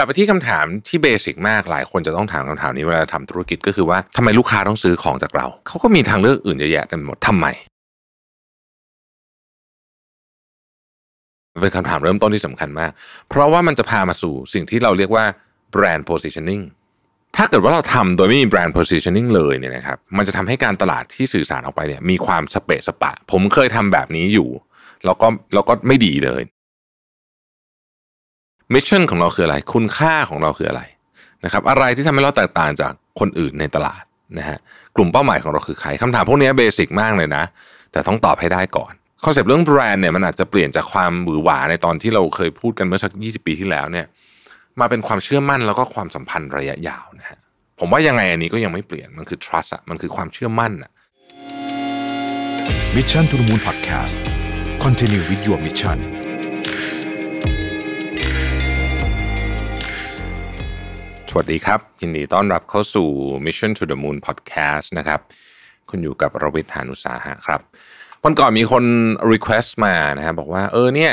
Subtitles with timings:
[0.00, 7.46] ลับไปที่คำถามที่เบสิกมากหลายคนจะต้องถามคำถามนี้เวลาทำธุรกิจก็คือว่าทำไมลูกค้าต้องซื้อของจากเรา เขาก็มีทางเลือกอื่นเยอะแยะเต็มหมดทำไม
[11.62, 12.90] เป็นคำถามเริ่มต้นที่สำคัญมาก
[13.28, 15.24] เพราะว่ามันจะพามาสู่สิ่งที่เราเรียกว่า
[15.74, 16.62] brand positioning
[17.36, 24.48] ถ้าเกิดว่าเราทำโดยไม่มี brand positioning เลยเนี่ยนะครับ มันจะทำให้การตลาดที่สื่อสารออกไปเนี่ยมีความสเปะสปะ ผมเคยทำแบบนี้อยู่
[25.04, 26.42] แล้วก็แล้วก็ไม่ดีเลย
[28.74, 30.82] mission ของเราคืออะไร คุณค่าของเราคืออะไร
[31.44, 34.02] นะครับ อะไรที่ทำให้เราแตกต่างจากคนอื่นในตลาด
[34.38, 34.58] นะฮะ
[34.96, 37.44] กลุ่มเป้าหมายของเราคือใครคำถามพวกนี้เบสิกมากเลยนะ
[37.92, 38.92] แต่ต้องตอบให้ได้ก่อน
[39.24, 44.06] คอนเซปต์เรื่องแบรนด์เนี่ยมันอาจจะเปลี่ยนจากความหวือหวาในตอนที่เราเคยพูดกันเมื่อสักยี่สิบปีที่แล้วเนี่ย
[44.80, 47.38] มาเป็นความเชื่อมั่นแล้วก็ความสัมพันธ์ระยะยาวนะฮะ
[47.78, 50.90] ผมว่ายังไงอันนี้ก็ยังไม่เปลี่ยนมันคือ trust อะมันคือความเชื่อมั่นอะ
[52.96, 54.14] Mission to the Moon Podcast
[54.84, 55.98] Continue with your mission
[61.32, 63.08] สวัสดีครับยินดีต้อนรับเข้าสู่
[63.44, 65.20] Mission to the Moon Podcast นะครับ
[65.90, 67.60] คุณอยู่กับรวิทยานุสาหะครับ
[68.24, 68.84] วันก่อนมีคน
[69.32, 71.12] request มานะครับบอกว่าเออเนี่ย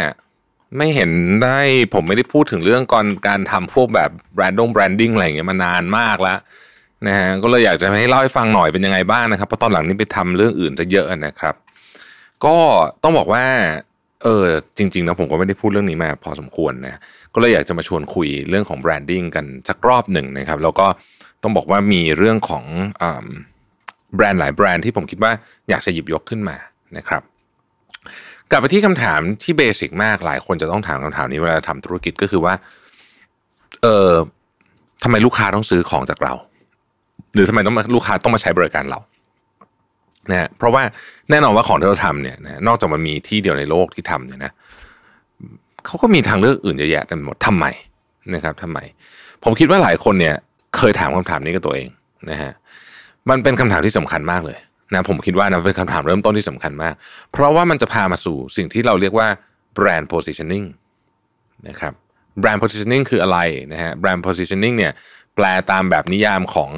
[0.77, 1.11] ไม่เห็น
[1.43, 1.59] ได้
[1.93, 6.39] ผมไม่ได้พูดถึงเรื่องก่อนการทำพวกแบบ branding branding อะไรอย่างเงี้ยมานานมากแล้ว
[7.07, 11.55] นะฮะก็เลยอยากจะให้เล่าให้ฟังหน่อยเป็นยังไงบ้างนะครับเพราะตอนหลังนี้ไปทำเรื่องอื่นจะเยอะนะครับ
[12.45, 12.55] ก็
[13.03, 13.45] ต้องบอกว่า
[14.23, 14.43] เออ
[14.77, 16.95] จริงๆนะผมก็ไม่ได้พูดเรื่องนี้มาพอสมควรนะ
[17.33, 20.87] ก็เลยอยากจะมาชวนคุยเรื่องของ branding กันสักรอบหนึ่งนะครับ แล้วก็
[21.43, 22.63] ต้องบอกว่ามีเรื่องของ
[24.15, 25.31] แบรนด์หลายแบรนด์ที่ผมคิดว่า
[25.69, 26.57] อยากจะหยิบยกขึ้นมา
[26.97, 27.21] นะครับ
[28.51, 32.53] กลับไปที่คำถามที่เบสิกมากหลายคนจะต้องถามคำถามนี้เวลาทำธุรกิจก็คือว่า
[33.81, 34.11] เออ
[35.03, 36.33] ทำไมลูกค้าต้องซื้อของจากเรา
[37.33, 38.99] หรือทำไมต้องลูกค้าต้องมาใช้บริการเรา
[40.31, 40.83] นะเพราะว่า
[41.29, 44.51] แน่นอนว่าของที่เราทำเนี่ยนะนอกจากมันมีที่เดียวในโลกที่ทำเนี่ยนะ
[45.85, 47.65] เขาก็มีทางเลือกอื่นเยอะแยะเต็มหมดทำไม
[48.33, 48.79] นะครับทำไม
[49.43, 50.35] ผมคิดว่าหลายคนเนี่ย
[50.77, 51.87] เคยถามคำถามนี้กับตัวเอง
[52.29, 52.51] นะฮะ
[53.29, 54.59] มันเป็นคำถามที่สำคัญมากเลย
[54.93, 56.93] นะผมคิดว่านะเป็นคำถามเริ่มต้นที่สำคัญมาก
[57.31, 59.27] เพราะว่ามันจะพามาสู่สิ่งที่เราเรียกว่า
[59.77, 60.65] brand positioning
[61.67, 61.93] นะครับ
[62.41, 63.39] brand positioning คืออะไร
[63.73, 64.93] นะฮะ brand positioning เนี่ย
[65.35, 66.71] แปลตามแบบนิยามของ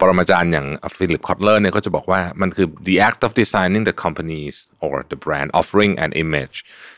[0.00, 0.66] ปรมาจารย์อย่าง
[0.96, 6.56] ฟิลิปคอตเลอร์เนี่ยก็จะบอกว่ามันคือ the act of designing the company's or the brand offering an image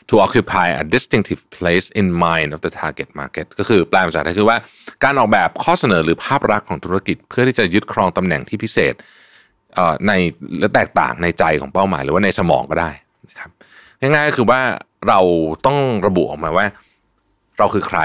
[0.09, 4.57] to occupy a distinctive place in mind of the target market ก็คือแปลภาษากไทยคือว่า
[5.03, 8.93] การออกแบบข้อเสนอหรือภาพลักษณ์ของธุรกิจ เพื่อที่จะยึดครองตำแหน่งที่พิเศษ
[10.07, 10.11] ใน
[10.59, 12.91] และแตกต่างในใจของเป้าหมาย หรือว่าในสมองก็ได้
[13.29, 13.51] นะครับ
[14.01, 14.61] ง่ายๆก็คือว่า
[15.07, 15.19] เรา
[15.65, 15.77] ต้อง
[16.07, 16.65] ระบุออกมาว่า
[17.57, 17.99] เราคือใคร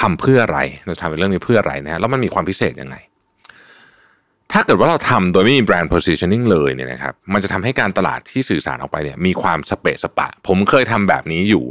[0.00, 2.96] ทำเพื่ออะไรเราทำเป็นเรื่องนี้เพื่ออะไรนะแล้วมันมีความพิเศษยังไง
[4.54, 11.64] ถ้าเกิดว่าเราทำโดยไม่มีแบรนด์ positioning เลยเนี่ยนะครับมันจะทำให้การตลาดที่สื่อสารออกไปเนี่ยมีความสเปะสปะ ผมเคยทำแบบนี้อยู่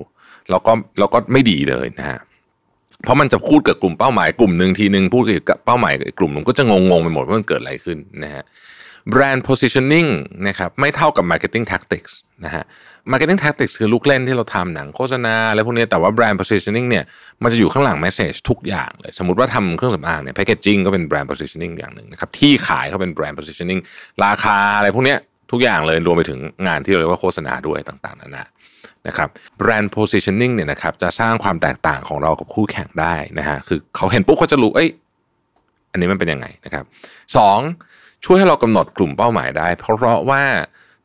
[0.49, 2.19] แล้วก็แล้วก็ไม่ดีเลยนะฮะ
[3.03, 8.43] เพราะมันจะพูดกับกลุ่มเป้าหมายกลุ่มหนึ่งทีหนึ่งพูดกับเป้าหมายกับกลุ่มหนึ่งก็จะงงๆไปหมดว่ามันเกิดอะไรขึ้นนะฮะ
[9.13, 10.09] brand positioning
[10.47, 12.11] นะครับไม่เท่ากับ marketing tactics
[12.45, 12.63] นะฮะ
[13.11, 17.03] marketing tactics คือลูกเล่นที่เราทำหนังโฆษณาอะไรพวกนี้แต่ว่า brand positioning เนี่ย
[17.43, 23.79] มันจะอยู่ข้างหลัง message ทุกอย่างเลย สมมติว่าทำเครื่องสำอางเนี่ย packaging ก็เป็น brand positioning อย่างหนึ่งนะครับที่ขายก็เป็น brand positioning
[24.25, 25.15] ราคาอะไรพวกนี้
[25.51, 28.45] ทุกอย่างเลยรวมไปถึงงานที่เราเรียกว่าโฆษณาด้วยต่างๆนานา
[29.07, 29.29] นะครับ
[29.61, 34.89] brand positioning เนี่ยนะครับจะสร้างความแตกต่างของเรากับคู่แข่งได้นะฮะคือเขาเห็นปุ๊บเขาจะรู้เอ้ย
[35.91, 36.83] อันนี้มันเป็นยังไงนะครับ
[37.37, 37.59] สอง
[38.25, 40.41] ช่วยให้เรากำหนดกลุ่มเป้าหมายได้ เพราะว่า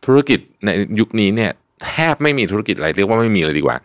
[0.05, 0.69] ธุรกิจใน
[1.01, 1.53] ยุคนี้เนี่ย
[1.85, 3.77] แทบไม่มีธุรกิจอะไรเรียกว่าไม่มีเลยดีกว่า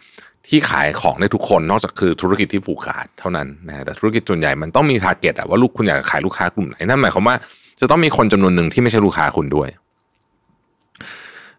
[0.47, 7.35] ที่ขายของได้ทุกคนนอกจากคือธุรกิจที่ผูกขาดเท่านั้นนะแต่ธุรกิจส่วนใหญ่มันต้องมีทาร์เก็ตอะว่าลูกคุณอยากขายลูกค้ากลุ่มไหนนั่นหมายความว่า
[7.81, 9.69] จะต้องมีคนจำนวนหนึ่งที่ไม่ใช่ลูกค้าคุณด้วย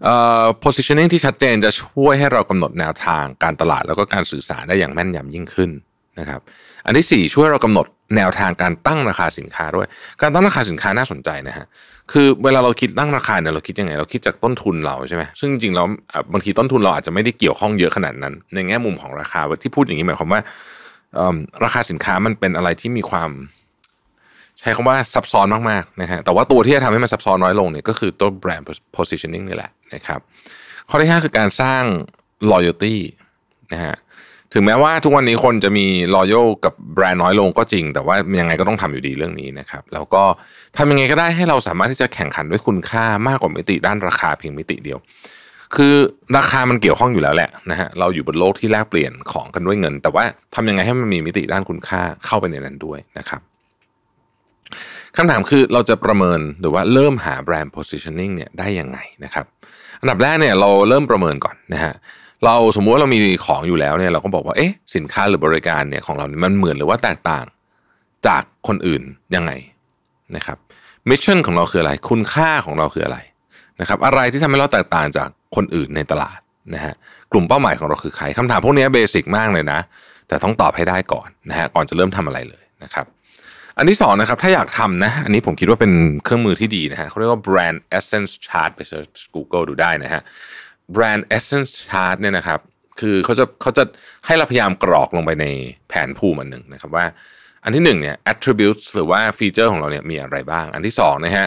[0.05, 5.71] เอ่อ positioning ที่ชัดเจนจะช่วยให้เรากำหนดแนวทางการตลาดแล้วก็การสื่อสารได้อย่างแม่นยำยิ่งขึ้น
[6.19, 6.41] นะครับ
[6.87, 7.87] อันที่ 4 ช่วยเรากำหนด
[8.17, 9.87] แนวทางการตั้งราคาสินค้าด้วย
[10.23, 11.67] การตั้งราคาสินค้าน่าสนใจนะฮะ
[12.13, 15.87] คือเวลาเราคิดตั้งราคาเนี่ยเราคิดยังไง เราคิดจากต้นทุนเราใช่ไหมซึ่งจริงๆแล้ว
[16.33, 20.41] บางทีต้นทุนเราอาจจะไม่ได้เกี่ยวข้องเยอะขนาดนั้น ในแง่มุมของราคาที่พูดอย่างนี้หมายความว่า
[21.65, 23.31] ราคาสินค้ามันเป็นอะไรที่มีความ
[24.61, 28.67] ใช้คำว่าซับซ้อนมากๆนะฮะ แต่ว่าตัวที่จะทำให้มันซับซ้อนน้อยลงเนี่ยก็คือตัวแบรนด์
[28.97, 30.21] positioning นี่แหละนะครับ
[30.89, 31.83] ข้อที่ 5 คือการสร้าง
[32.53, 32.97] loyalty
[33.73, 33.95] นะฮะ
[34.55, 40.23] ถึงแม้ว่าทุกวันนี้คนจะมีรอยัลกับแบรนด์น้อยลงก็จริง แต่ว่ายังไงก็ต้องทำอยู่ดีเรื่องนี้นะครับ แล้วก็
[40.77, 44.99] ทำยังไงก็ได้ให้เราสามารถที่จะแข่งขันด้วยคุณค่ามากกว่ามิติด้านราคาเพียงมิติเดียว
[45.77, 45.95] คือ
[46.37, 50.25] ราคามันเกี่ยวข้องอยู่แล้วแหละนะฮะเราอยู่บนโลกที่แลกเปลี่ยนของกันด้วยเงิน แต่ว่า
[50.55, 53.41] ทำยังไงให้มันมีมิติด้านคุณค่าเข้าไปในนั้นด้วยนะครับ
[55.17, 59.47] คำถามคือเราจะประเมินหรือว่าเริ่มหาแบรนด์ positioning เนี่ยได้ยังไงนะครับ
[60.01, 61.95] อันดับแรกเนี่ยเราเริ่มประเมินก่อนนะฮะ
[62.45, 67.45] เราสมมุติว่าเรามีของอยู่แล้วเนี่ยเราก็บอกว่าเอ๊ะสินค้าหรือบริการเนี่ยของเราเนี่ยมันเหมือนหรือว่าแตกต่าง
[68.27, 69.03] จากคนอื่น
[69.35, 69.53] ยังไง
[70.37, 70.59] นะครับ
[71.11, 73.19] มิชชั่นของเราคืออะไร คุณค่าของเราคืออะไร
[73.81, 76.39] นะครับอะไรที่ทำให้เราแตกต่างจากคนอื่นในตลาด
[76.75, 76.95] นะฮะ
[77.33, 79.81] กลุ่มเป้าหมายของเราคือใครคำถามพวกนี้เบสิกมากเลยนะ
[80.29, 83.07] แต่ต้องตอบให้ได้ก่อนนะฮะก่อนจะเริ่มทำอะไรเลยนะครับ
[83.79, 85.93] อันที่สองนะครับถ้าอยากทำนะอันนี้ผมคิดว่าเป็น
[86.25, 90.23] เครื่องมือที่ดีนะฮะเขาเรียกว่า brand essence chart ไป search Google ดูได้นะฮะ
[90.97, 92.61] brand essence chart เนี่ยนะครับ
[93.01, 93.85] คือเขาจะเขาจะ
[94.27, 95.47] ให้เราพยายามกรอกลงไปใน
[95.89, 97.07] แผนภูมิอันหนึ่งนะครับว่า
[97.65, 101.47] อันที่หนึ่งเนี่ย attributes หรือว่าฟีเจอร์ของเราเนี่ยมีอะไรบ้าง อันที่สองนะฮะ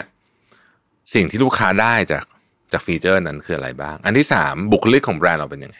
[1.14, 2.24] สิ่งที่ลูกค้าได้จาก
[2.72, 5.78] จากฟีเจอร์นั้นคืออะไรบ้าง อันที่สามบุคลิกของแบรนด์เราเป็นยังไง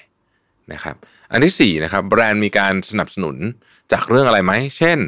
[0.72, 0.96] นะครับ
[1.32, 3.37] อันที่สี่นะครับแบรนด์มีการสนับสนุน
[3.93, 4.99] จากเรื่องอะไรไหม เช่น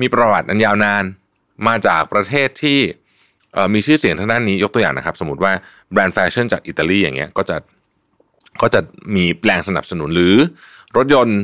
[0.00, 1.04] มีประวัติอันยาวนาน
[1.66, 2.78] มาจากประเทศที่
[3.74, 5.52] มีชื่อเสียงทางด้านนี้ยกตัวอย่างนะครับ สมมติว่า
[5.92, 7.56] แบรนด์แฟชั่นจากอิตาลีอย่างเงี้ยก็จะ
[8.62, 8.80] ก็จะ
[9.16, 10.36] มีแรงสนับสนุนหรือ
[10.96, 11.40] รถยนต์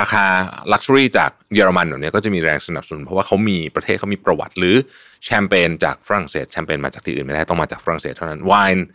[0.00, 0.24] ราคา
[0.72, 4.76] luxury จากเยอรมันแบบนี้ก็จะมีแรงสนับสนุนเพราะว่าเขามีประเทศเขามีประวัติหรือ
[5.24, 8.86] แชมเปญจากฝรั่งเศสแชมเปญมาจากที่อื่นไม่ได้ต้องมาจากฝรั่งเศสเท่านั้นไวน์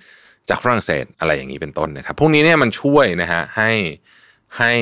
[0.50, 3.72] จากฝรั่งเศสอะไรอย่างนี้เป็นต้นนะครับ พวกนี้เนี่ยมันช่วยนะฮะให้
[4.58, 4.74] ให้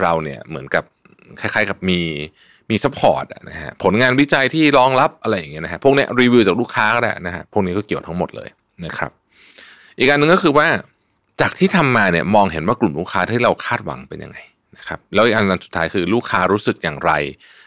[0.00, 0.84] เราเนี่ยเหมือนกับ
[1.40, 2.00] คล้ายๆกับมี
[2.70, 8.48] มี support นะฮะผลงานวิจัยที่รองรับอะไรอย่างเงี้ยนะฮะพวกนี้รีวิวจากลูกค้าก็ได้นะฮะพวกนี้ก็เกี่ยวทั้งหมดเลย
[8.84, 9.10] นะครับ
[9.98, 10.66] อีกอันหนึ่งก็คือว่า
[11.40, 14.38] จากที่ทำมาเนี่ยมองเห็นว่ากลุ่มลูกค้าที่เราคาดหวังเป็นยังไง
[14.76, 17.12] นะครับแล้วอีกอันสุดท้ายคือลูกค้ารู้สึกอย่างไร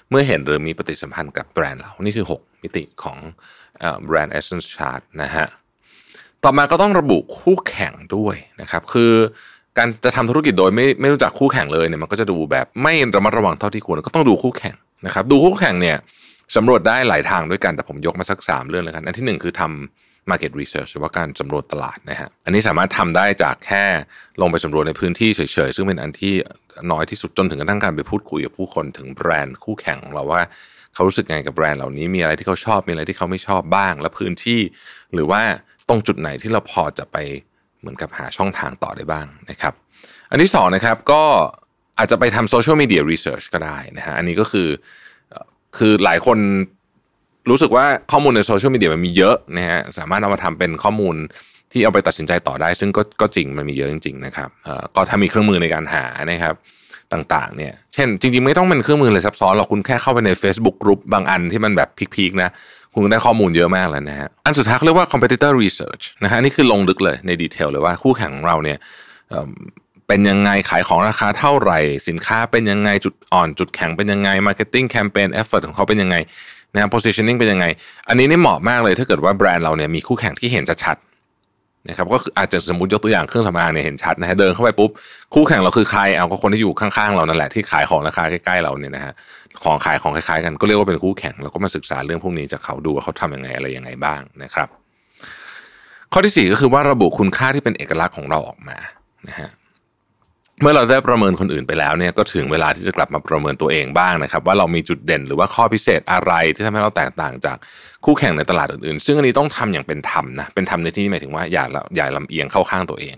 [0.10, 3.18] เมื่อเห็นหรือมีปฏิสัมพันธ์กับแบรนด์เรา นี่คือ 6 มิติของ
[4.06, 5.48] แบรนด์ Essence Chart นะฮะ
[6.44, 9.14] ต่อมาก็ต้องระบุคู่แข่งด้วยนะครับคือ
[9.78, 14.76] การจะทำธุรกิจโดยไม่ไม่รู้จักคู่แข่งเลยเนี่ยมันก็จะดูแบบไม่ระมัดระวังเท่าที่ควรก็ต้องดูคู่แข่ง
[15.06, 15.98] นะครับดูคู่แข่งเนี่ย
[16.56, 23.84] สำรวจได้หลายทางด้วยกันแต่ผมยกมาสัก 3 เรื่องเลยกันอันที่ 1 คือทำ market research หรือว่าการสำรวจตลาดนะฮะอันนี้สามารถทำได้จากแค่
[24.42, 26.34] ลงไปสำรวจในพื้นที่เฉยๆ ซึ่งเป็นอันที่
[26.92, 30.42] น้อยที่สุดจนถึงกระทั่งการไปพูดคุยกับผู้คนถึงแบรนด์คู่แข่งของเราว่า
[30.94, 34.60] เขารู้สึกไงกับแบรนด์เหล่านี้มีอะไรที่เขาชอบมีอะไรที่เขาไม่ชอบบ้าง และพื้นที่
[35.14, 35.42] หรือว่า
[35.90, 37.18] ตรงจุดไหนที่เราพอจะไป
[37.80, 39.74] เหมือนกับหาช่องทางต่อได้บ้างนะครับ
[40.32, 41.24] อันที่สองนะครับก็
[42.02, 44.68] อาจจะไปทำ social media research ก็ได้นะฮะอันนี้ก็คือ
[45.78, 46.38] คือหลายคน
[47.50, 51.16] รู้สึกว่าข้อมูลในโซเชียลมีเดียมันมีเยอะนะฮะสามารถเอามาทำเป็นข้อมูล
[51.72, 54.50] ที่เอาไปตัดสินใจต่อได้ ซึ่งก็ก็จริงมันมีเยอะจริง ๆ นะครับ
[54.96, 56.56] ก็ถ้ามีเครื่องมือในการหานะครับ
[57.14, 62.50] ต่างๆเนี่ยเช่นจริง ๆ ไม่ต้องเป็นเครื่องมือเลยซับซ้อนหรอกคุณแค่เข้าไปใน Facebook กลุ่มบางอันที่มันแบบพีคๆนะ
[62.94, 68.78] คุณได้ข้อมูลเยอะมากแล้วนะฮะอันสุดท้ายเรียกว่า competitor research นะฮะนี่คือลงลึกเลยในดีเทลเลยว่าคู่แข่งของเราเนี่ย
[70.14, 76.16] เป็นยังไงขายของราคาเท่าไหร่ สินค้าเป็นยังไงจุดอ่อนจุดแข็งเป็นยังไง marketing campaign effort ของเขาเป็นยังไง
[76.74, 77.66] นะ positioning เป็นยังไง
[78.08, 80.98] อันนี้นี่เหมาะมากเลยถ้าเกิดว่าแบรนด์เราเนี่ยมีคู่แข่งที่เห็นชัด
[81.90, 84.90] นะครับก็อาจจะสมมติยกตัวอย่างเครื่องสำอางเนี่ยเห็นชัดนะฮะเดินเข้าไปปุ๊บ
[85.34, 89.14] คู่แข่งเราคือใครเอาก็คนที่อยู่ข้างๆเรานั่นแหละที่ขายของราคาใกล้ๆเราเนี่ยนะฮะ
[89.64, 94.68] ของขายของคล้ายๆกันก็เรียกว่าเป็นคู่แข่งเราก็มาศึกษาเรื่องพวกนี้จากเขาดูว่าเขาทำยังไงอะไรยังไงบ้างนะครับ
[96.14, 98.78] ข้อที่สี่ก็คือว่าระบุคุณค่าที่เป็นเอกลักษณ์ของเราออกมา
[99.28, 99.50] นะฮะ
[100.62, 107.58] เมื่อเราได้ประเมินคนอื่นไปแล้วเนี่ยก็ถึงเวลาที่จะกลับมาประเมินตัวเองบ้างนะครับ ว่าเรามีจุดเด่นหรือว่าข้อพิเศษอะไรที่ทำให้เราแตกต่างจาก
[108.06, 111.64] คู่แข่งในตลาดอื่นๆ ซึ่งอันนี้ต้องทำอย่างเป็นธรรมนะเป็นธรรมในที่นี้หมายถึงว่าอย่า
[111.96, 113.16] อย่าลำเอียงเข้าข้างตัวเอง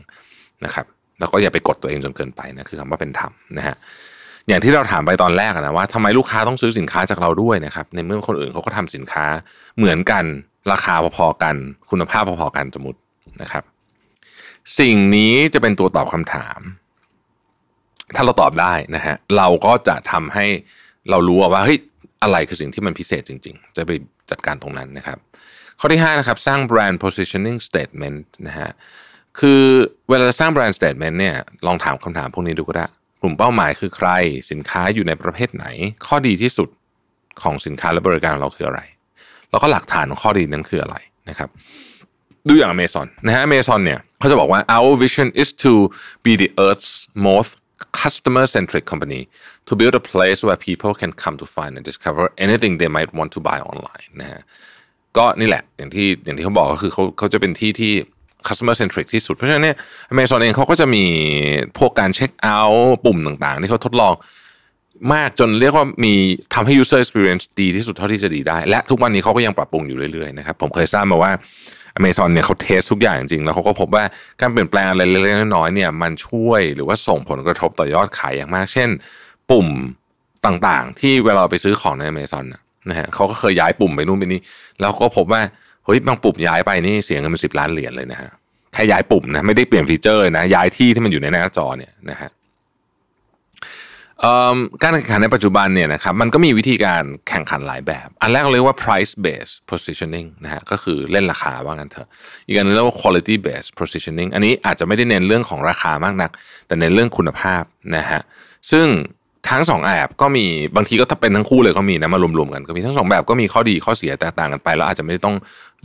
[0.66, 0.86] นะครับ
[1.20, 3.76] แล้วก็อย่าไปกดตัวเองจนเกินไปนะคือคำว่าเป็นธรรมนะฮะ
[4.48, 9.26] อย่างที่เราถามไปตอนแรกนะว่าทำไมลูกค้าต้องซื้อสินค้าจากเราด้วยนะครับในเมื่อคนอื่นเขาก็ทำสินค้า
[9.78, 10.24] เหมือนกัน
[10.72, 11.56] ราคาพอๆกัน
[11.90, 13.00] คุณภาพพอๆกันสมมติ
[13.42, 13.64] นะครับ
[14.80, 16.60] สิ่งนี้จะเป็นตัวตอบคำถาม
[18.16, 20.46] ถ้าเราตอบได้นะฮะเราก็จะทำให้
[21.10, 21.80] เรารู้ว่าเฮ้ย
[22.24, 23.92] อะไรคือสิ่งที่มันพิเศษจริง ๆ จะไป
[24.30, 25.18] จัดการตรงนั้นนะครับ
[25.80, 28.70] ข้อที่5นะครับสร้าง brand positioning statement นะฮะ
[29.40, 29.62] คือ
[30.10, 31.36] เวลาสร้าง brand statement เนี่ย
[31.68, 32.86] ลองถามคำถามพวกนี้ดูก็ได้
[33.22, 34.10] กลุ่มเป้าหมายคือใคร
[34.52, 35.66] สินค้าอยู่ในประเภทไหน
[36.08, 36.70] ข้อดีที่สุด
[37.42, 38.82] ของสินค้าและบริการของเราคืออะไร
[39.50, 40.96] แล้วก็หลักฐานของข้อดีนั้นคืออะไร
[41.30, 41.50] นะครับ
[42.48, 45.74] ดูอย่าง Amazon นะฮะ Amazon เนี่ยเขาจะบอกว่า our vision is to
[46.26, 46.92] be the earth's
[47.28, 47.52] most
[48.02, 49.22] customer centric company
[49.68, 53.12] to build a place where people can come to find and discover anything they might
[53.18, 54.42] want to buy online นะฮะ
[55.18, 57.94] ก็นี่แหละอย่างที่อย่างที่เขาบอกก็คือเขาเขาจะเป็นที่ที่
[58.48, 59.78] customer centric ที่สุด เพราะฉะนั้นเนี่ย
[60.14, 61.04] Amazon เองเขาก็จะมี
[61.78, 64.14] พวกการเช็คเอาท์ปุ่มต่างๆ ที่เขาทดลอง
[65.14, 66.14] มากจนเรียกว่ามี
[66.54, 71.32] ทำให้ user experience ดีที่สุดเท่าที่จะดีได้ และทุกวันนี้เขาก็ยังปรับปรุงอยู่เรื่อยๆนะครับผมเคยทราบมาว่า
[71.96, 74.04] อเมซอนเนี่ยเขาเทสทุกอย่างจริงแล้วเขาก็พบว่า
[74.42, 78.90] การเปลี่ยนแปลงอะไรเล็กๆน้อยๆเนี่ยมันช่วยหรือว่าส่งผลกระทบต่อยอดขายอย่างมาก เช่น
[79.52, 79.68] ปุ่ม
[80.46, 82.46] ต่างๆ ที่เวลาไปซื้อของในอเมซอน
[82.90, 84.42] นะฮะเขาก็เคยย้ายปุ่มไปนู่นไปนี่
[84.82, 85.42] แล้วก็พบว่า
[85.86, 88.30] เฮ้ยบางปุ่มย้ายไปนี่เสียเงินเป็นสิบล้านเหรียญเลยนะฮะ
[88.74, 92.30] แค่ย้ายปุ่มนะไม่ได้เปลี่ยนฟีเจอร์นะย้ายที่ที่มันอยู่ในหน้าจอเนี่ยนะฮะ
[94.84, 102.08] การแข่งขันในปัจจุบันเนี่ยนะครับมันก็มีวิธีการแข่งขันหลายแบบ อันแรกเรียกว่า price based positioning นะฮะก็คือเล่นราคาว่างั้นเถอะ
[102.48, 106.32] อีกอันนึงเรียกว่า quality based positioning อันนี้อาจจะไม่ได้เน้นเรื่องของราคามากนัก
[106.68, 107.64] แต่เน้นเรื่องคุณภาพ
[107.96, 108.22] นะฮะ
[108.72, 108.88] ซึ่ง
[109.50, 115.36] ทั้งสองแบบก็มีบางทีก็เป็นทั้งคู่เลยก็มีนะมารวมๆกันก็มีทั้งสองแบบก็มีข้อดีข้อเสียแตกต่างกันไป แล้วอาจจะไม่ได้ต้อง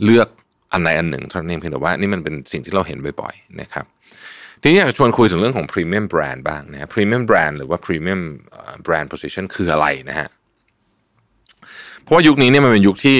[0.03, 0.27] เลือก
[0.73, 3.85] อันใดอันหนึ่งเท่านั้นเองเพียงแต่ว่านี่มันเป็นสิ่งที่เราเห็นบ่อยๆนะครับ
[4.61, 8.21] ทีนี้อยากชวนคุยถึงเรื่องของ premium brand บ้างนะ premium brand หรือว่า premium
[8.83, 10.29] brand position คืออะไรนะฮะ
[12.01, 13.17] เพราะว่ายุคนี้เนี่ยมันเป็นยุคที่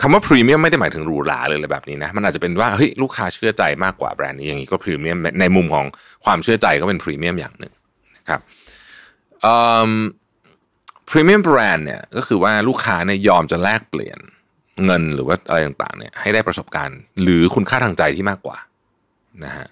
[0.00, 5.86] คำว่าพรีเมียมไม่ได้หมายถึงหรูหราเลยเลยแบบนี้นะมันอาจจะเป็นว่าเฮ้ยลูกค้าเชื่อใจมากกว่าแบรนด์นี้อย่างนี้ก็พรีเมียมในมุมของ
[6.24, 7.72] ความเชื่อใจก็เป็นพรีเมียมอย่างหนึ่ง
[8.16, 8.40] นะครับ
[11.10, 14.18] premium brand เนี่ยก็คือว่าลูกค้าเนี่ยยอมจะแลกเปลี่ยน
[14.84, 18.58] เงินหรือว่าอะไรต่างๆเนี่ยให้ได้ประสบการณ์ หรือคุณค่าทางใจที่มากกว่า
[19.44, 19.66] นะฮะ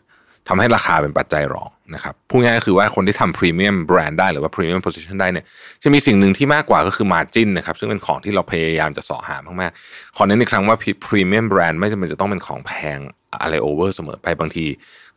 [0.49, 5.45] ทำให้ราคาเป็นปัจจัยรองนะครับพูดง่ายก็คือว่าคนที่ทำ premium brand ได้หรือว่า premium position ได้เนี่ย
[5.83, 10.77] จะมีสิ่งหนึ่งที่มากกว่าก็คือ margin นะครับซึ่งเป็นของที่เราพยายามจะเสาะหามากๆขอเน้นอีกครั้งว่า
[11.07, 12.99] premium brand ไม่จำเป็นจะต้องเป็นของแพง
[13.43, 14.65] อะไรโอเวอร์เสมอไปบางที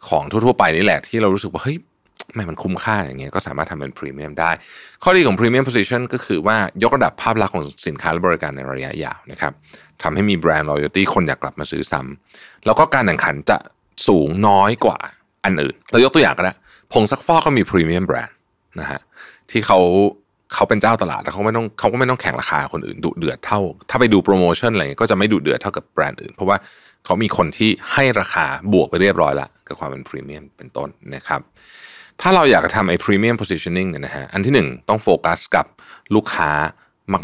[0.08, 1.78] ของทั่วๆไปนี่แหละที่เรารู้สึกว่าเฮ้ย
[2.34, 4.52] ไม่มันคุ้มค่าอย่างเงี้ยก็สามารถทำเป็นพรีเมียมได้
[5.04, 9.54] ข้อดีของ premium position ก็คือว่ายกระดับภาพลักษณ์ของสินค้าและบริการในระยะยาวนะครับ
[10.04, 13.58] ทำให้มี brand loyalty คนอยากกลับมาซื้อซ้ำแล้วก็การแข่งขันจะ
[14.08, 15.00] สูงน้อยกว่า
[15.44, 16.54] อันอื่น เรายกตัวอย่างก็ได้
[16.94, 18.36] ผงซักฟอกก็มี premium brand
[18.80, 19.00] นะฮะ
[19.52, 19.80] ที่เขา
[20.54, 26.58] เขาเป็นเจ้าตลาดแล้วเขาไม่ต้องเขาก็ไม่ต้องแข่งราคาคนอื่นดุเดือดเท่า ถ้าไปดูโปรโมชั่นอะไรก็จะไม่ดุเดือดเท่ากับแบรนด์อื่น เพราะว่า
[27.06, 31.42] เขามีคนที่ให้ราคาบวกไปเรียบร้อยละกับความเป็นพรีเมียมเป็นต้นนะครับ
[32.22, 35.66] ถ้าเราอยากทำไอ้ premium positioning เนี่ยนะฮะอันที่หนึ่งต้องโฟกัสกับ
[36.16, 36.50] ลูกค้า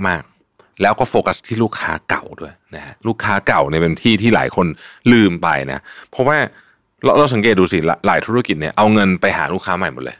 [0.08, 4.68] มาก ๆ แล้วก็โฟกัสที่ลูกค้าเก่าด้วยนะฮะลูกค้าเก่าเนี่ยเป็นที่ที่หลายคน
[5.12, 5.80] ลืมไปนะ
[6.12, 6.38] เพราะว่า
[7.04, 7.78] เราเราสังเกตดูสิ
[8.08, 10.18] หลายธุรกิจเนี่ยเอาเงินไปหาลูกค้าใหม่หมดเลย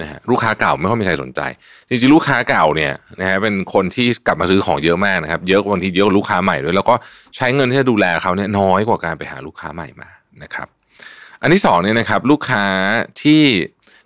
[0.00, 1.40] นะฮะลูกค้าเก่าไม่ค่อยมีใครสนใจ
[1.88, 6.94] จริงๆลูกค้าเก่าเนี่ยนะฮะเป็นคนที่กลับมาซื้อของเยอะมากนะครับ เยอะบางทีเยอะกว่าลูกค้าใหม่ด้วยแล้วก็
[7.36, 10.08] ใช้เงินที่จะดูแลเขาเนี่ยน้อยกว่าการไปหาลูกค้าใหม่มา
[10.42, 10.68] นะครับ
[11.42, 12.64] อันที่สองเนี่ยนะครับ ลูกค้า
[13.22, 13.42] ที่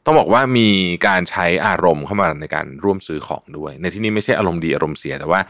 [0.04, 0.68] ต้องบอกว่ามี
[1.06, 5.40] การใช้อารมณ์เข้ามาในการร่วมซื้อของด้วย ในที่นี้ไม่ใช่อารมณ์ดีอารมณ์เสียแต่ว่า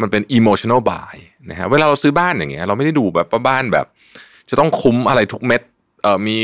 [0.00, 1.14] มันเป็น emotional buy
[1.50, 3.86] นะฮะเวลาเราซื้อบ้านอย่างเงี้ยเราไม่ได้ดูแบบว่าบ้านแบบ
[4.50, 5.62] จะต้องคุ้มอะไรทุกเม็ด
[6.02, 6.36] เอ่อมี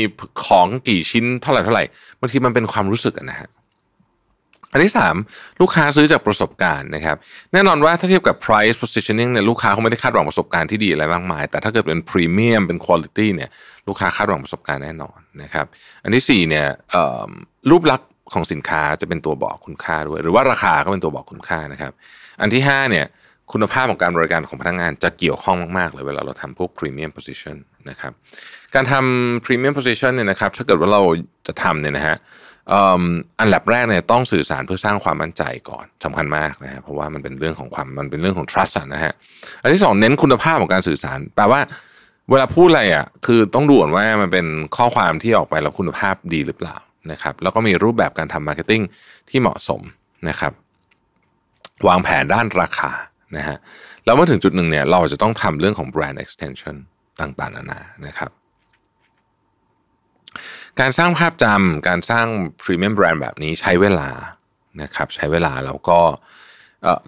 [0.45, 1.83] ของกี่ชิ้นเท่าไหร่เท่าไหร่
[2.19, 3.49] บางทีมันเป็นความรู้สึกนะฮะ
[4.71, 5.15] อันที่สาม
[5.61, 7.17] ลูกค้าซื้อจากประสบการณ์นะครับ
[7.53, 13.49] แน่นอนว่าถ้าเทียบกับ price positioning เนี่ยลูกค้าเขาไม่ได้คาดหวังประสบการณ์ที่ดีอะไรมากมาย แต่ถ้าเกิดเป็น premium เป็น quality เนี่ย
[13.87, 15.65] ลูกค้าคาดหวังประสบการณ์แน่นอนนะครับ
[16.03, 16.65] อันที่สี่เนี่ย
[17.69, 21.91] รูปลักษณ์ของสินค้าจะเป็นตัวบอกคุณค่าด้วย หรือว่าราคาก็เป็นตัวบอกคุณค่านะครับ
[22.41, 23.05] อันที่ห้าเนี่ย
[23.51, 27.55] คุณภาพของการบริการของพนักงงานจะเกี่ยวข้องมากๆเลยเวลาเราทำพวก premium position
[27.89, 28.11] นะครับ
[28.75, 31.01] การทำ premium position เนี่ยนะครับถ้าเกิดว่าเรา
[31.47, 32.17] จะทำเนี่ยนะฮะ
[33.41, 39.13] อันดับแรกเนี่ยต้องสื่อสารเพื่อสร้างความมั่นใจก่อนสำคัญมากนะฮะเพราะว่ามันเป็นเรื่องของความมันเป็นเรื่องของ trust นะฮะ
[39.61, 41.59] อันที่สองเน้นคุณภาพของการสื่อสารแปลว่า
[42.29, 44.45] เวลาพูดอะไรอะคือต้องดูว่ามันเป็น
[44.77, 46.77] ข้อความที่ออกไปแล้วคุณภาพดีหรือเปล่า
[47.11, 48.81] นะครับแล้วก็มีรูปแบบการทำ marketing
[49.29, 49.81] ที่เหมาะสม
[50.29, 50.53] นะครับ
[51.87, 52.91] วางแผนด้านราคา
[53.37, 53.57] นะฮะ
[54.05, 56.75] แล้วเมื่อถึงจุดหนึ่งเนี่ยเราจะต้องทำเรื่องของ brand extension
[57.21, 58.31] ต่างๆนานานะครับ
[60.79, 62.27] การสร้างภาพจำการสร้าง
[62.61, 64.09] พรีเมียมแบรนด์แบบนี้ใช้เวลา
[64.81, 65.99] นะครับใช้เวลาแล้วก็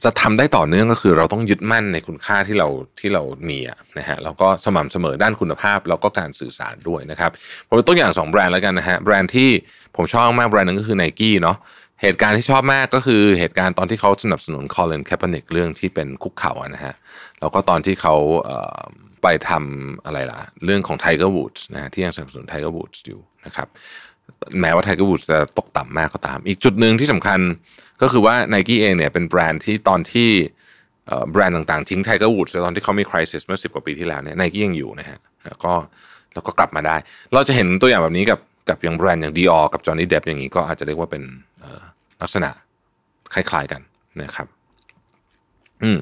[0.03, 2.67] จะทำได้ต่อเนื่องก็คือเราต้องยึดมั่นในคุณค่าที่เรา
[2.99, 3.59] ที่เรามี
[3.97, 7.31] นะฮะแล้วก็สม่ำเสมอด้านคุณภาพ แล้วก็การสื่อสารด้วยนะครับ
[7.67, 9.49] ผมตัวอย่าง 2 แบรนด์แล้วกันนะฮะแบรนด์ที่
[9.95, 11.57] ผมชอบมากแบรนด์นึงก็คือ n i กี้เนาะ
[12.01, 16.93] เหตุการณ์ที่ชอบมากก็คือเหตุการณ์ตอนที่เขาสนับสนุน Colin Kaepernick เรื่องที่เป็นคุกเข่านะฮะ
[17.39, 18.15] แล้วก็ตอนที่เขา
[19.21, 23.67] ไปทำอะไรล่ะ เรื่องของ Tiger Woods นะที่ยังสนับสนุน Tiger Woods อยู่นะครับ
[24.61, 27.39] แม้ว่า Tiger Woods จะตกต่ำมากก็ตาม อีกจุดหนึ่งที่สำคัญ
[28.01, 30.29] ก็คือว่า n i กี้เองเนี่ยเป็นแบรนด์ที่ตอนที่
[31.31, 35.73] แบรนด์ต่างๆ ทิ้ง Tiger Woods ตอนที่เขามี crisis เมื่อสิบกว่าปีที่แล้วเนี่ยไนกี้ยังอยู่นะฮะแล้วก็
[36.33, 36.95] แล้วก็กลับมาได้
[37.33, 41.23] เราจะเห็นตัวอย่างแบบนี้กับกับอย่างแบรนด์อย่างดีออกับจอห์นนี่เดฟอย่างนี้ก็อาจจะเรียกว่าเป็น
[42.21, 42.49] ลักษณะ
[43.33, 43.81] คล้ายๆกัน
[44.21, 44.47] นะครับ
[45.83, 45.99] อืม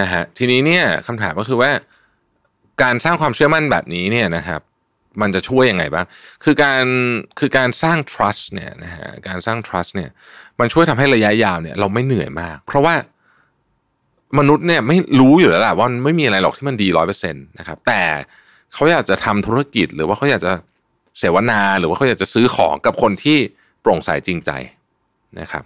[0.00, 1.70] นะฮะทีนี้เนี่ยคำถามก็คือว่า
[2.82, 4.60] การสร้างความเชื่อมั่นแบบนี้เนี่ยนะครับ
[5.20, 6.06] มันจะช่วยยังไงบ้าง
[6.44, 6.84] คือการ
[7.38, 10.10] คือการสร้าง trust เนี่ยนะฮะการสร้าง trust เนี่ย
[10.60, 12.94] มันช่วยทำให้ระยะยาวเนี่ย เราไม่เหนื่อยมาก เพราะว่า
[14.38, 18.02] มนุษย์เนี่ยไม่รู้อยู่แล้วแหละว่าไม่มีอะไรหรอกที่มันดีร้อยเปอร์เซ็นต์นะครับ แต่
[18.72, 20.52] เขาอยากจะทำธุรกิจ หรือว่าเขาอยากจะ
[21.18, 23.38] เสวนา หรือว่าเขาอยากจะซื้อของกับคนที่
[23.82, 24.50] โปร่งใสจริงใจ
[25.40, 25.64] นะครับ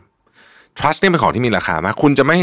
[0.79, 2.39] trust เนี่ยเป็นของที่มีราคามาก คุณจะไม่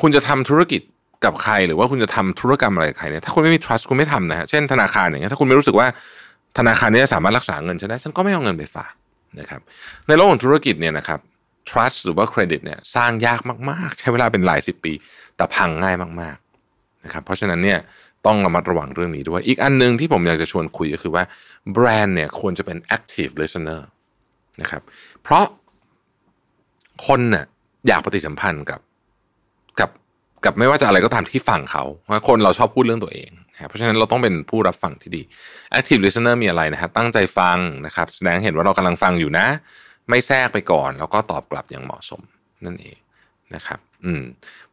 [0.00, 0.80] คุณจะทำธุรกิจ
[1.24, 5.86] กับใครหรือว่าคุณจะทำธุรกรรมอะไรกับใครเนี่ยถ้าคุณไม่มี trust คุณไม่ทำนะฮะเช่นธนาคารอย่างเงี้ยถ้าคุณไม่รู้สึกว่า
[6.58, 8.92] ธนาคารนี้จะสามารถรักษาเงินฉันได้ฉันก็ไม่เอาเงินไปฝาก
[9.40, 9.60] นะครับ
[10.08, 11.20] ในโลกของธุรกิจเนี่ยนะครับ
[11.70, 13.40] trust หรือว่าเครดิตเนี่ยสร้างยาก
[13.70, 14.92] มากๆ ใช้เวลาเป็นหลายสิบปี
[15.36, 17.78] แต่พังง่ายมากๆนะครับเพราะฉะนั้นเนี่ย
[18.26, 21.24] ต้องระมัดระวังเรื่องนี้ด้วย อีกอันหนึงที่ผมอยากจะชวนคุยก็คือว่า
[21.72, 23.80] แบรนด์เนี่ยควรจะเป็น active listener
[24.60, 24.82] นะครับ
[25.22, 25.44] เพราะ
[27.06, 27.44] คนน่ะ
[27.88, 28.80] อยากปฏิสัมพันธ์กับ
[30.44, 35.22] กับไม่ว่าจะอะไรก็ตามที่ฟังเขาเพราะคนเราชอบพูดเรื่องตัวเองนะเพราะฉะนั้นเราต้องเป็นผู้รับฟังที่ดี
[35.78, 39.46] active listener มีอะไรนะฮะตั้งใจฟังนะครับ แสดงเห็นว่าเรากำลังฟังอยู่นะ
[40.08, 42.20] ไม่แทรกไปก่อน แล้วก็ตอบกลับอย่างเหมาะสม
[42.64, 42.96] นั่นเอง
[43.54, 44.22] นะครับ อืม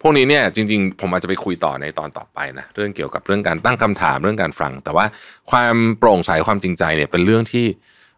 [0.01, 5.05] พวกนี้เนี่ยจริง ๆ ผมอาจจะไปคุยต่อในตอนต่อไปนะเรื่องเกี่ยวกับเรื่องการตั้งคำถามเรื่องการฟัง แต่ว่า
[5.51, 7.65] ความโปร่งใสความจริงใจเนี่ยเป็นเรื่องที่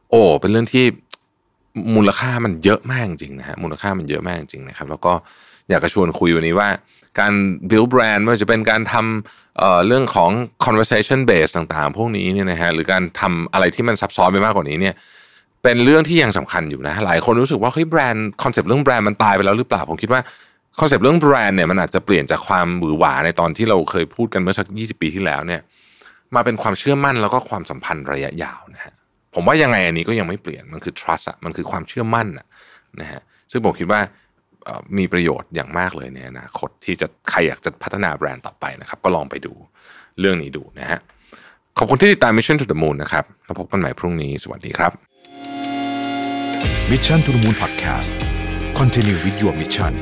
[0.09, 0.85] โอ้เป็นเรื่องที่
[1.95, 5.13] มูลค่ามันเยอะมากจริงนะฮะมูลค่ามันเยอะมากจริงนะครับ แล้วก็
[5.69, 6.69] อยากจะชวนคุยวันนี้ว่า
[7.19, 7.33] การ
[7.69, 10.31] build brand ไม่ว่าจะเป็นการทำเเรื่องของ
[10.65, 14.95] conversation base ต่างๆ พวกนี้เนี่ยนะฮะหรือการทำอะไรที่มันซับซ้อนไปมากกว่านี้เนี่ย
[15.63, 20.21] เป็นเรื่องที่ยังสำคัญอยู่นะหลายคนรู้สึกว่าเฮ้ยแบรนด์คอนเซปต์เรื่องแบรนด์มันตายไปแล้วหรือเปล่าผมคิดว่า
[20.79, 25.61] คอนเซปต์เรื่องแบรนด์เนี่ยมันอาจจะเปลี่ยนจากความหวือหวาในตอนที่เราเคยพูดกันเมื่อสัก 20 ปีที่แล้วเนี่ย
[26.35, 28.93] มาเป็นความเชื่อมั่นแล้วก็ความสัมพันธ์ระยะยาวนะฮะ
[29.35, 32.45] ผมว่ายังไงอันนี้ก็ยังไม่เปลี่ยนมันคือ trust อะมันคือความเชื่อมั่นอะ
[33.01, 34.01] นะฮะซึ่งผมคิดว่า
[34.97, 39.53] มีประโยชน์อย่างมากเลยในอนาคตที่จะใครอยากจะพัฒนาแบรนด์ต่อไปนะครับ ก็ลองไปดู
[40.19, 40.99] เรื่องนี้ดูนะฮะ
[41.77, 44.91] ขอบคุณที่ติดตาม Mission to the Moon นะครับแล้วพบกันใหม่พรุ่งนี้ สวัสดีครับ
[46.91, 48.11] Mission to the Moon Podcast
[48.79, 49.93] Continue with your mission